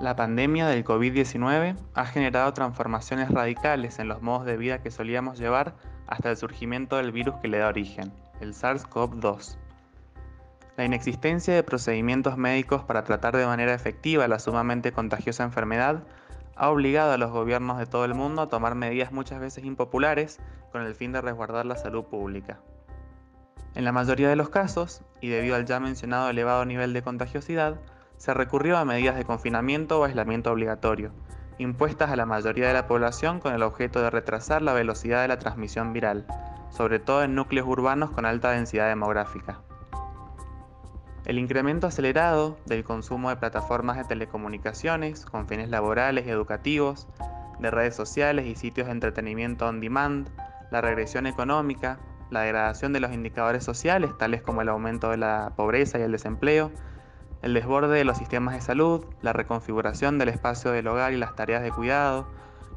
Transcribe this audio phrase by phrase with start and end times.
[0.00, 5.40] La pandemia del COVID-19 ha generado transformaciones radicales en los modos de vida que solíamos
[5.40, 5.74] llevar
[6.06, 9.56] hasta el surgimiento del virus que le da origen, el SARS-CoV-2.
[10.76, 16.04] La inexistencia de procedimientos médicos para tratar de manera efectiva la sumamente contagiosa enfermedad
[16.54, 20.38] ha obligado a los gobiernos de todo el mundo a tomar medidas muchas veces impopulares
[20.70, 22.60] con el fin de resguardar la salud pública.
[23.74, 27.80] En la mayoría de los casos, y debido al ya mencionado elevado nivel de contagiosidad,
[28.18, 31.12] se recurrió a medidas de confinamiento o aislamiento obligatorio,
[31.56, 35.28] impuestas a la mayoría de la población con el objeto de retrasar la velocidad de
[35.28, 36.26] la transmisión viral,
[36.70, 39.60] sobre todo en núcleos urbanos con alta densidad demográfica.
[41.24, 47.06] El incremento acelerado del consumo de plataformas de telecomunicaciones con fines laborales y educativos,
[47.58, 50.28] de redes sociales y sitios de entretenimiento on demand,
[50.70, 51.98] la regresión económica,
[52.30, 56.12] la degradación de los indicadores sociales, tales como el aumento de la pobreza y el
[56.12, 56.70] desempleo,
[57.42, 61.34] el desborde de los sistemas de salud, la reconfiguración del espacio del hogar y las
[61.34, 62.26] tareas de cuidado,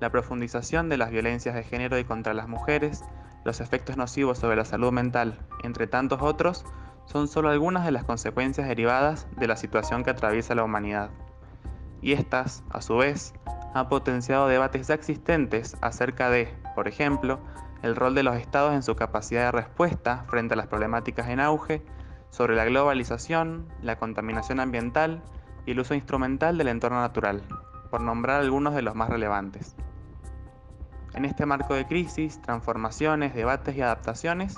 [0.00, 3.04] la profundización de las violencias de género y contra las mujeres,
[3.44, 6.64] los efectos nocivos sobre la salud mental, entre tantos otros,
[7.06, 11.10] son solo algunas de las consecuencias derivadas de la situación que atraviesa la humanidad.
[12.02, 13.34] Y estas, a su vez,
[13.74, 17.40] han potenciado debates ya existentes acerca de, por ejemplo,
[17.82, 21.40] el rol de los estados en su capacidad de respuesta frente a las problemáticas en
[21.40, 21.82] auge,
[22.30, 25.22] sobre la globalización, la contaminación ambiental
[25.66, 27.42] y el uso instrumental del entorno natural,
[27.90, 29.76] por nombrar algunos de los más relevantes.
[31.14, 34.56] En este marco de crisis, transformaciones, debates y adaptaciones,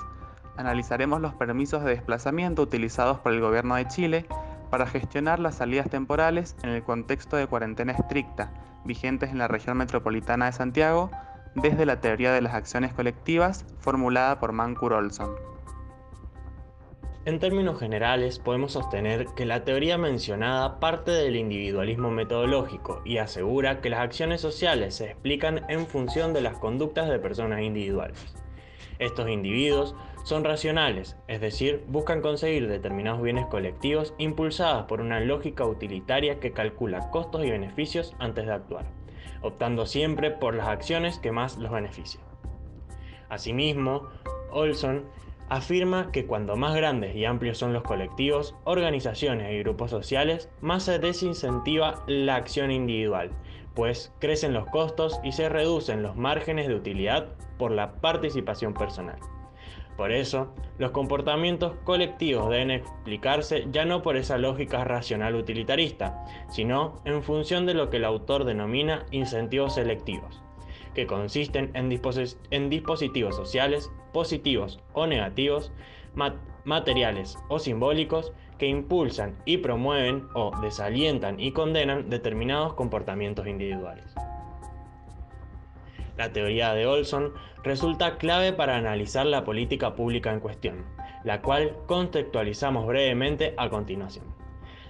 [0.55, 4.27] analizaremos los permisos de desplazamiento utilizados por el Gobierno de Chile
[4.69, 8.51] para gestionar las salidas temporales en el contexto de cuarentena estricta
[8.83, 11.09] vigentes en la región metropolitana de Santiago
[11.55, 15.29] desde la teoría de las acciones colectivas formulada por Mancur Olson.
[17.25, 23.79] En términos generales, podemos sostener que la teoría mencionada parte del individualismo metodológico y asegura
[23.79, 28.35] que las acciones sociales se explican en función de las conductas de personas individuales.
[28.99, 35.65] Estos individuos son racionales, es decir, buscan conseguir determinados bienes colectivos impulsados por una lógica
[35.65, 38.85] utilitaria que calcula costos y beneficios antes de actuar,
[39.41, 42.23] optando siempre por las acciones que más los benefician.
[43.29, 44.09] Asimismo,
[44.51, 45.05] Olson
[45.49, 50.83] afirma que cuando más grandes y amplios son los colectivos, organizaciones y grupos sociales, más
[50.83, 53.31] se desincentiva la acción individual,
[53.73, 59.19] pues crecen los costos y se reducen los márgenes de utilidad por la participación personal.
[59.97, 67.01] Por eso, los comportamientos colectivos deben explicarse ya no por esa lógica racional utilitarista, sino
[67.05, 70.43] en función de lo que el autor denomina incentivos selectivos
[70.93, 71.89] que consisten en,
[72.69, 75.71] dispositivos sociales, positivos o negativos,
[76.65, 84.13] materiales o simbólicos, que impulsan y promueven o desalientan y condenan determinados comportamientos individuales.
[86.17, 87.33] La teoría de Olson
[87.63, 90.85] resulta clave para analizar la política pública en cuestión,
[91.23, 94.42] la cual contextualizamos brevemente a continuación.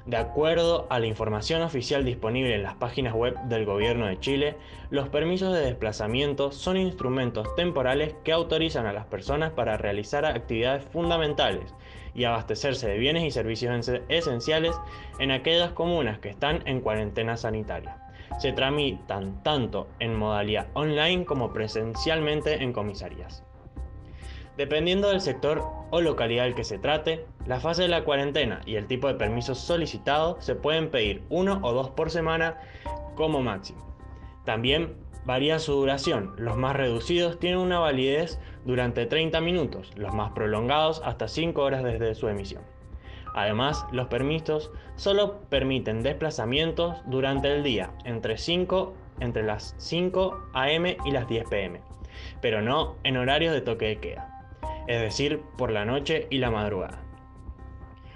[0.06, 4.58] De acuerdo a la información oficial disponible en las páginas web del Gobierno de Chile,
[4.90, 10.84] los permisos de desplazamiento son instrumentos temporales que autorizan a las personas para realizar actividades
[10.84, 11.74] fundamentales
[12.14, 14.75] y abastecerse de bienes y servicios esenciales
[15.19, 17.97] en aquellas comunas que están en cuarentena sanitaria.
[18.40, 23.46] Se tramitan tanto en modalidad online como presencialmente en comisarías.
[24.58, 28.78] Dependiendo del sector o localidad del que se trate, la fase de la cuarentena y
[28.78, 32.58] el tipo de permiso solicitado se pueden pedir uno o dos por semana
[33.14, 33.96] como máximo.
[34.44, 36.34] También varía su duración.
[36.40, 41.84] Los más reducidos tienen una validez durante 30 minutos, los más prolongados hasta 5 horas
[41.84, 42.64] desde su emisión.
[43.36, 50.88] Además, los permisos solo permiten desplazamientos durante el día, entre, 5, entre las 5 am
[50.88, 51.82] y las 10 pm,
[52.42, 54.33] pero no en horarios de toque de queda
[54.88, 57.04] es decir, por la noche y la madrugada.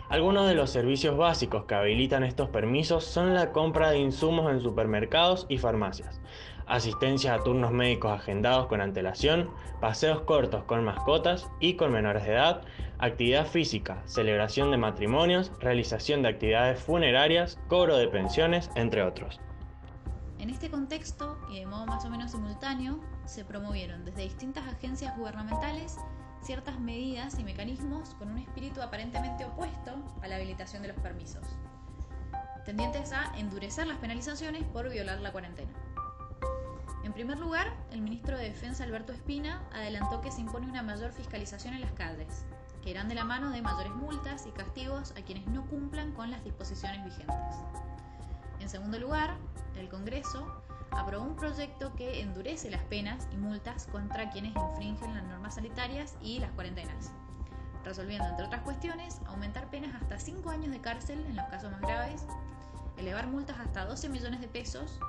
[0.09, 4.61] Algunos de los servicios básicos que habilitan estos permisos son la compra de insumos en
[4.61, 6.21] supermercados y farmacias,
[6.65, 9.49] asistencia a turnos médicos agendados con antelación,
[9.81, 12.61] paseos cortos con mascotas y con menores de edad,
[12.99, 19.41] actividad física, celebración de matrimonios, realización de actividades funerarias, cobro de pensiones, entre otros.
[20.47, 25.13] En este contexto, y de modo más o menos simultáneo, se promovieron desde distintas agencias
[25.17, 25.97] gubernamentales
[26.41, 29.91] ciertas medidas y mecanismos con un espíritu aparentemente opuesto
[30.21, 31.45] a la habilitación de los permisos,
[32.63, 35.73] tendientes a endurecer las penalizaciones por violar la cuarentena.
[37.03, 41.11] En primer lugar, el ministro de Defensa Alberto Espina adelantó que se impone una mayor
[41.11, 42.45] fiscalización en las calles,
[42.81, 46.31] que irán de la mano de mayores multas y castigos a quienes no cumplan con
[46.31, 47.57] las disposiciones vigentes.
[48.61, 49.35] En segundo lugar,
[49.79, 55.23] el Congreso aprobó un proyecto que endurece las penas y multas contra quienes infringen las
[55.23, 57.11] normas sanitarias y las cuarentenas,
[57.83, 61.81] resolviendo, entre otras cuestiones, aumentar penas hasta 5 años de cárcel en los casos más
[61.81, 62.25] graves,
[62.97, 64.99] elevar multas hasta 12 millones de pesos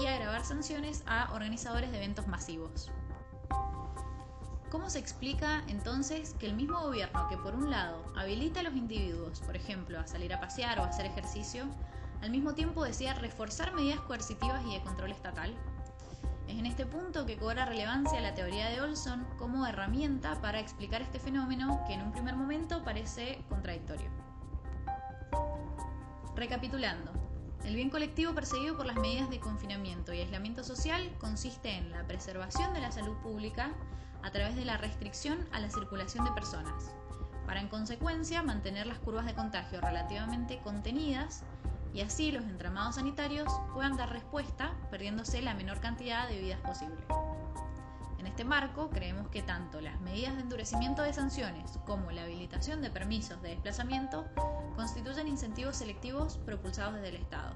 [0.00, 2.90] y agravar sanciones a organizadores de eventos masivos.
[4.70, 8.74] ¿Cómo se explica entonces que el mismo gobierno que por un lado habilita a los
[8.74, 11.66] individuos, por ejemplo, a salir a pasear o a hacer ejercicio,
[12.22, 15.54] al mismo tiempo decía reforzar medidas coercitivas y de control estatal.
[16.46, 21.02] Es en este punto que cobra relevancia la teoría de Olson como herramienta para explicar
[21.02, 24.08] este fenómeno que en un primer momento parece contradictorio.
[26.36, 27.12] Recapitulando,
[27.64, 32.06] el bien colectivo perseguido por las medidas de confinamiento y aislamiento social consiste en la
[32.06, 33.72] preservación de la salud pública
[34.22, 36.92] a través de la restricción a la circulación de personas,
[37.46, 41.44] para en consecuencia mantener las curvas de contagio relativamente contenidas
[41.94, 47.04] y así los entramados sanitarios puedan dar respuesta perdiéndose la menor cantidad de vidas posible.
[48.18, 52.80] En este marco, creemos que tanto las medidas de endurecimiento de sanciones como la habilitación
[52.80, 54.24] de permisos de desplazamiento
[54.76, 57.52] constituyen incentivos selectivos propulsados desde el Estado.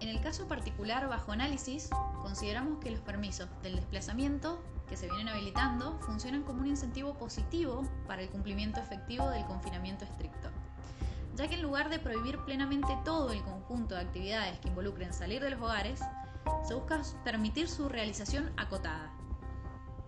[0.00, 1.90] En el caso particular bajo análisis,
[2.22, 7.82] consideramos que los permisos del desplazamiento que se vienen habilitando funcionan como un incentivo positivo
[8.06, 10.43] para el cumplimiento efectivo del confinamiento estricto
[11.34, 15.42] ya que en lugar de prohibir plenamente todo el conjunto de actividades que involucren salir
[15.42, 16.00] de los hogares,
[16.66, 19.12] se busca permitir su realización acotada.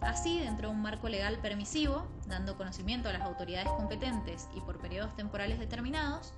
[0.01, 4.79] Así, dentro de un marco legal permisivo, dando conocimiento a las autoridades competentes y por
[4.79, 6.33] periodos temporales determinados,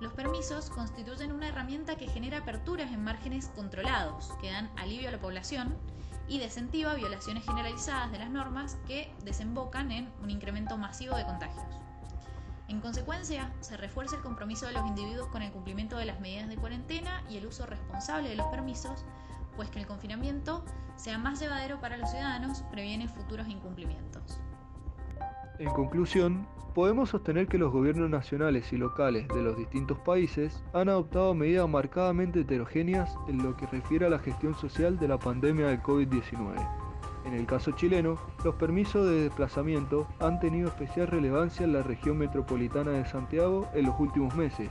[0.00, 5.12] los permisos constituyen una herramienta que genera aperturas en márgenes controlados, que dan alivio a
[5.12, 5.76] la población
[6.28, 11.82] y desincentiva violaciones generalizadas de las normas que desembocan en un incremento masivo de contagios.
[12.68, 16.48] En consecuencia, se refuerza el compromiso de los individuos con el cumplimiento de las medidas
[16.48, 19.04] de cuarentena y el uso responsable de los permisos,
[19.56, 20.64] pues que el confinamiento
[20.96, 24.40] sea más llevadero para los ciudadanos previene futuros incumplimientos.
[25.58, 30.88] En conclusión, podemos sostener que los gobiernos nacionales y locales de los distintos países han
[30.88, 35.66] adoptado medidas marcadamente heterogéneas en lo que refiere a la gestión social de la pandemia
[35.66, 36.81] del COVID-19
[37.32, 42.18] en el caso chileno, los permisos de desplazamiento han tenido especial relevancia en la región
[42.18, 44.68] metropolitana de Santiago en los últimos meses,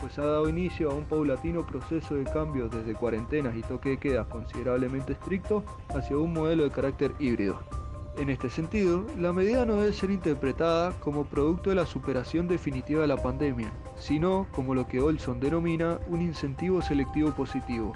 [0.00, 3.98] pues ha dado inicio a un paulatino proceso de cambio desde cuarentenas y toque de
[3.98, 5.62] queda considerablemente estricto
[5.94, 7.60] hacia un modelo de carácter híbrido.
[8.16, 13.02] En este sentido, la medida no debe ser interpretada como producto de la superación definitiva
[13.02, 17.92] de la pandemia, sino como lo que Olson denomina un incentivo selectivo positivo,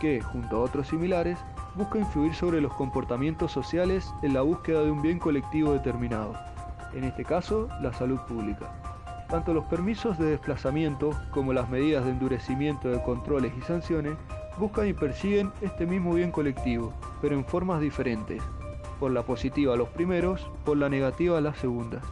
[0.00, 1.38] que, junto a otros similares,
[1.78, 6.34] busca influir sobre los comportamientos sociales en la búsqueda de un bien colectivo determinado,
[6.92, 8.72] en este caso la salud pública.
[9.28, 14.16] Tanto los permisos de desplazamiento como las medidas de endurecimiento de controles y sanciones
[14.58, 16.92] buscan y persiguen este mismo bien colectivo,
[17.22, 18.42] pero en formas diferentes,
[18.98, 22.02] por la positiva a los primeros, por la negativa a las segundas.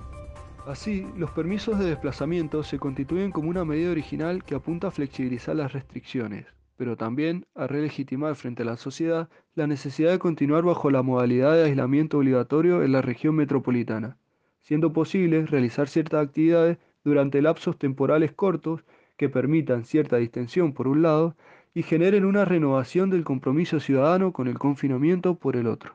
[0.65, 5.57] Así, los permisos de desplazamiento se constituyen como una medida original que apunta a flexibilizar
[5.57, 10.91] las restricciones, pero también a relegitimar frente a la sociedad la necesidad de continuar bajo
[10.91, 14.17] la modalidad de aislamiento obligatorio en la región metropolitana,
[14.61, 18.85] siendo posible realizar ciertas actividades durante lapsos temporales cortos
[19.17, 21.37] que permitan cierta distensión por un lado
[21.75, 25.95] y generen una renovación del compromiso ciudadano con el confinamiento por el otro.